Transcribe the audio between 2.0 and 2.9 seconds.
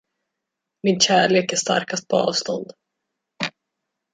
på avstånd.